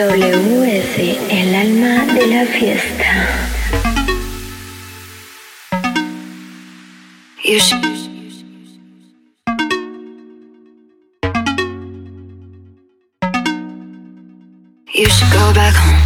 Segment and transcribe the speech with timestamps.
[0.00, 3.28] WS, el alma de la fiesta.
[7.44, 7.84] You should,
[14.94, 16.00] you should go back home.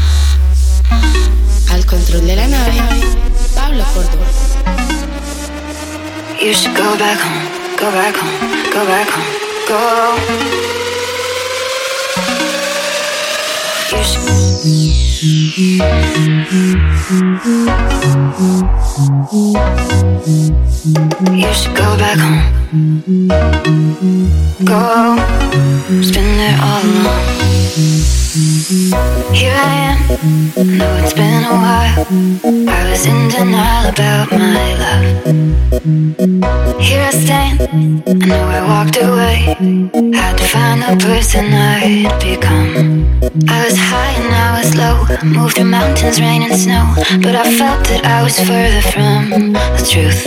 [1.70, 2.82] Al control de la nave,
[3.54, 4.26] Pablo Córdoba.
[6.42, 7.48] You should go back home,
[7.78, 9.24] go back home, go back home,
[9.68, 10.83] go.
[13.96, 14.02] You
[21.52, 21.74] should.
[21.76, 23.28] Go back home.
[24.64, 25.16] Go.
[26.02, 28.23] Spend there all alone.
[28.34, 29.98] Here I am.
[30.76, 32.04] Know it's been a while.
[32.68, 35.04] I was in denial about my love.
[36.80, 37.60] Here I stand.
[37.62, 39.54] I know I walked away.
[40.18, 42.74] Had to find the person I'd become.
[43.48, 45.06] I was high and I was low.
[45.22, 46.92] Moved through mountains, rain and snow.
[47.22, 50.24] But I felt that I was further from the truth.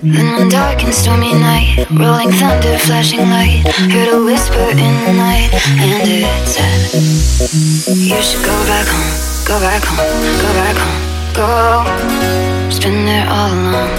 [0.00, 3.60] Then one dark and stormy night, rolling thunder, flashing light.
[3.92, 9.10] Heard a whisper in the night, and it said, You should go back home,
[9.44, 9.98] go back home,
[10.38, 11.02] go back home,
[11.34, 12.70] go.
[12.70, 13.90] Spend there all alone.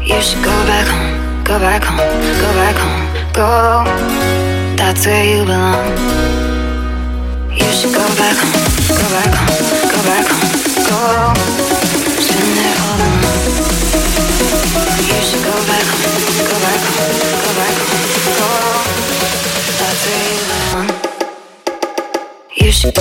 [0.00, 1.98] You should go back home, go back home,
[2.40, 3.04] go back home,
[3.36, 3.84] go.
[4.74, 5.84] That's where you belong.
[7.52, 8.56] You should go back home,
[8.88, 9.52] go back home,
[9.92, 10.48] go back home,
[10.88, 11.36] go.
[12.24, 13.20] Spend there all alone.
[14.96, 16.08] You should go back home,
[16.40, 17.12] go back home,
[17.44, 18.08] go back home,
[18.40, 18.48] go.
[19.76, 21.01] That's where you belong.
[22.62, 22.94] You should.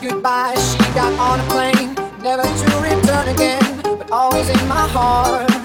[0.00, 5.59] Goodbye, she got on a plane, never to return again, but always in my heart.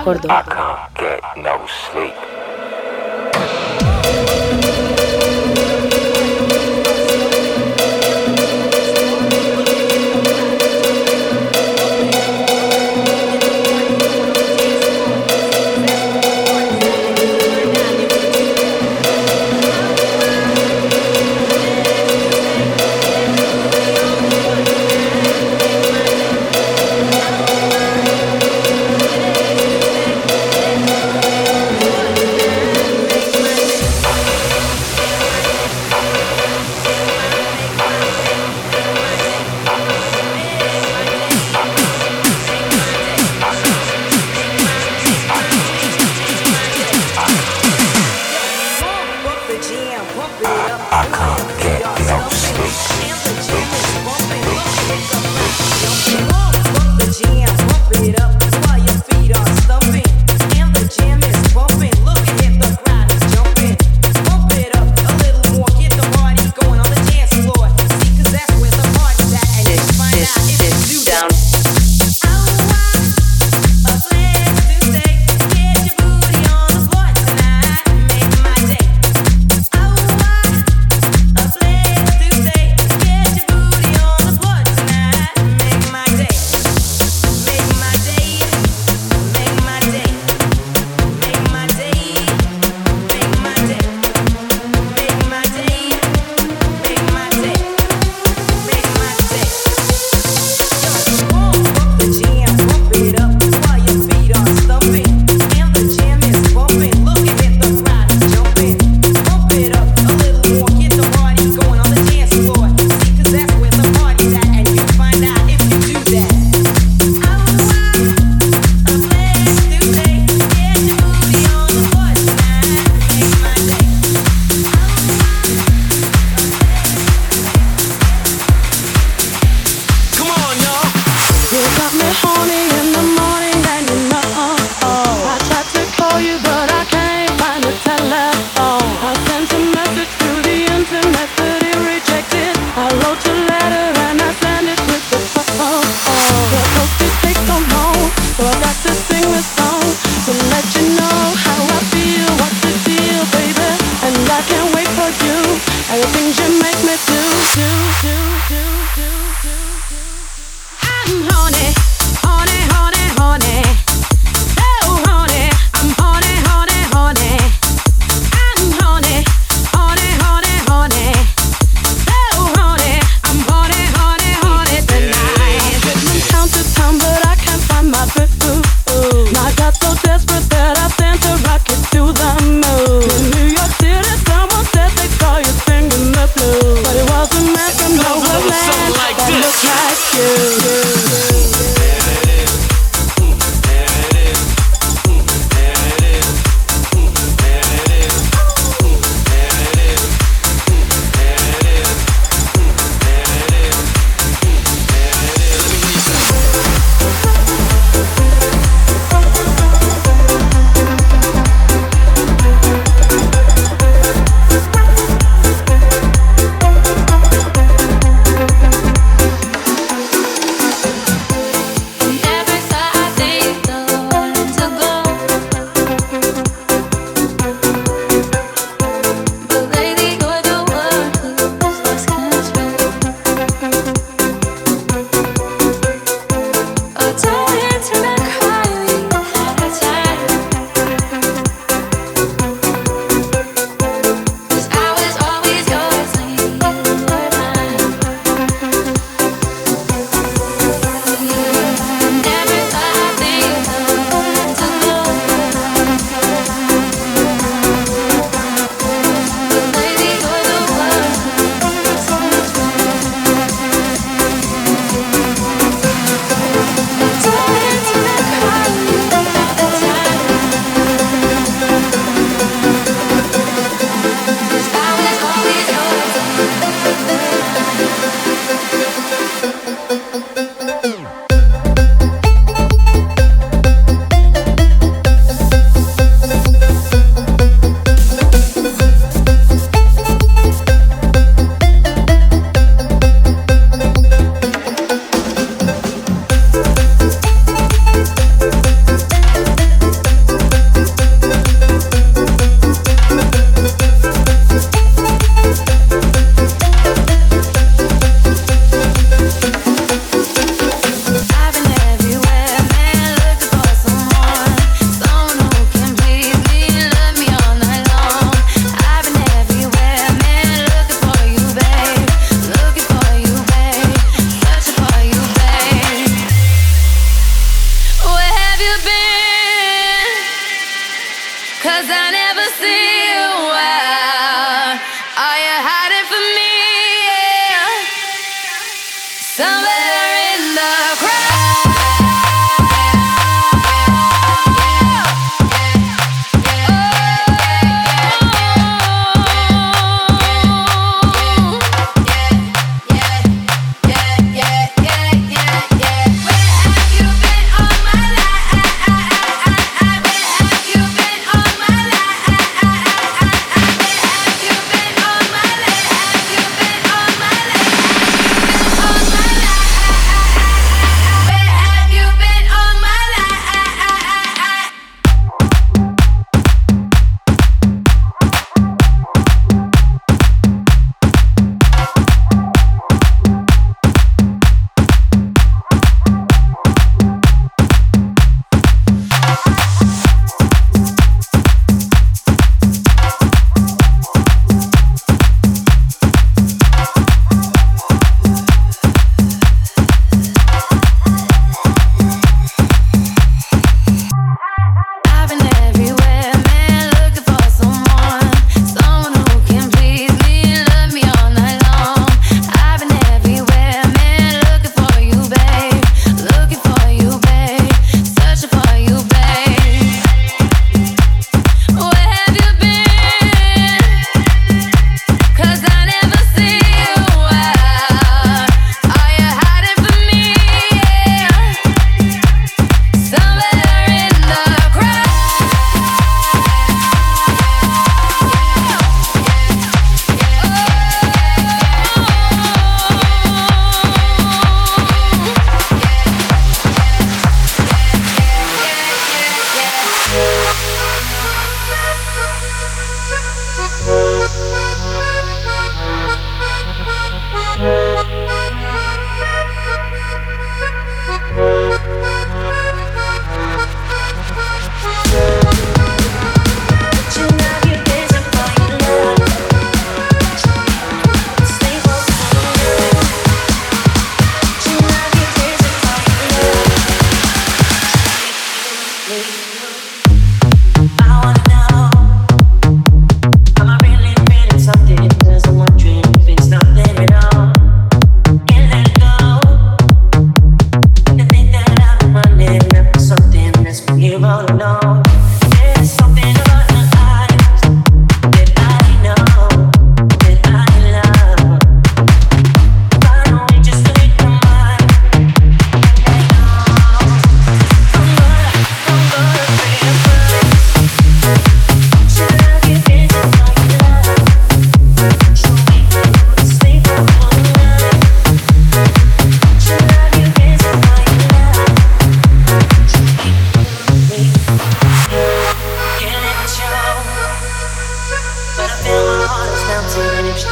[0.00, 0.28] acuerdo.
[0.30, 0.44] Ah,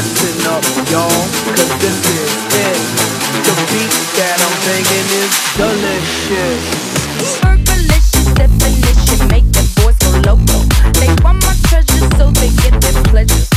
[0.00, 1.10] listen up, y'all,
[1.44, 2.80] cause this is it.
[3.44, 6.64] The beat that I'm banging is delicious.
[7.64, 10.58] Delicious definition, make the boys go loco.
[11.00, 13.49] They want my treasure so they get their pleasure.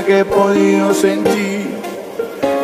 [0.00, 1.68] Que he podido sentir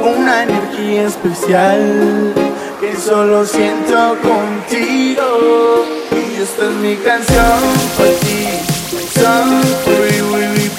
[0.03, 2.33] una energía especial
[2.81, 5.85] que solo siento contigo.
[6.11, 7.61] Y esta es mi canción
[7.99, 8.49] para ti,
[9.13, 10.37] song for you,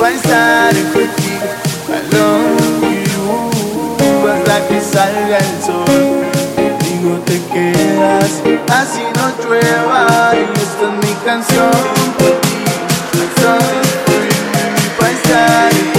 [0.08, 1.50] estar contigo.
[1.88, 6.26] I love you hasta que salga el sol.
[6.56, 8.32] Contigo te quedas,
[8.74, 10.32] así no llueva.
[10.34, 11.72] Y esta es mi canción
[12.18, 12.50] para ti.
[15.00, 15.99] para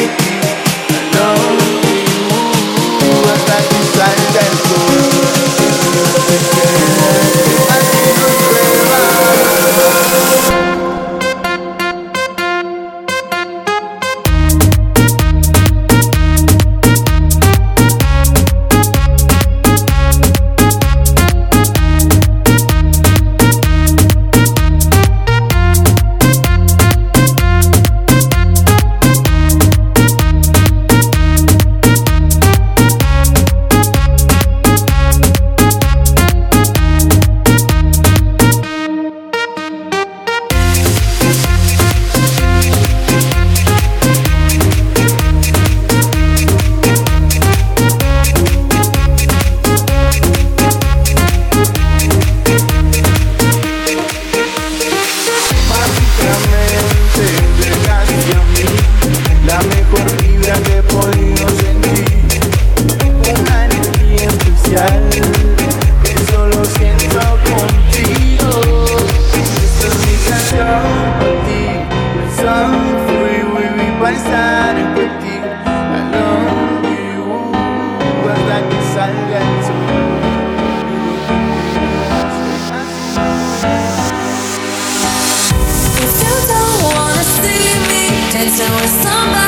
[88.50, 89.39] dancing with somebody,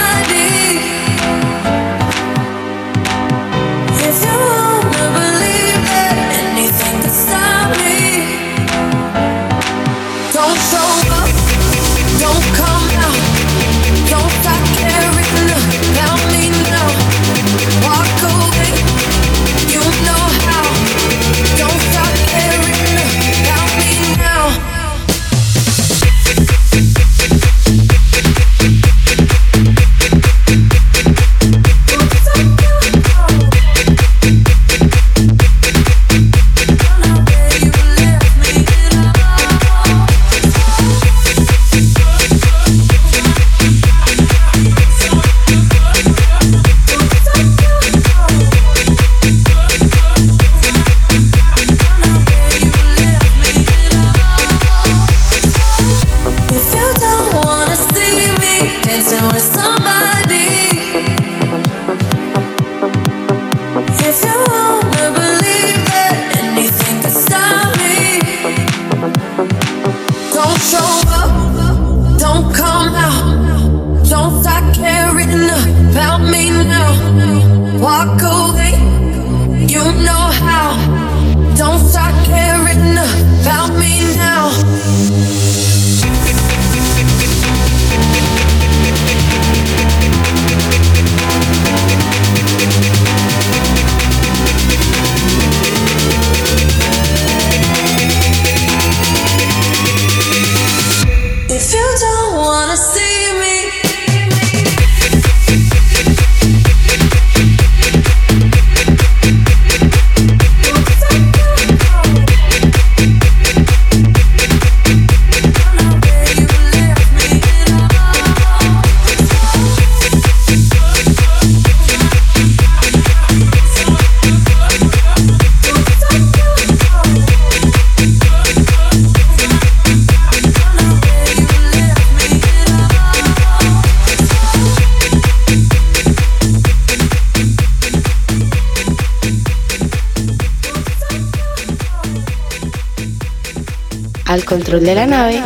[144.84, 145.40] de la nave,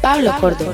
[0.00, 0.69] Pablo Córdoba.